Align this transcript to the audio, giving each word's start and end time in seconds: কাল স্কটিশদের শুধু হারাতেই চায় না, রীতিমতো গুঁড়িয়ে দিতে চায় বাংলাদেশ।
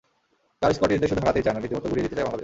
কাল 0.61 0.71
স্কটিশদের 0.77 1.09
শুধু 1.11 1.21
হারাতেই 1.23 1.45
চায় 1.45 1.53
না, 1.55 1.59
রীতিমতো 1.63 1.87
গুঁড়িয়ে 1.89 2.05
দিতে 2.05 2.15
চায় 2.17 2.25
বাংলাদেশ। 2.27 2.39